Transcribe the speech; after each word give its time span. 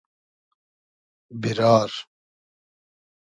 بیرار 1.41 1.91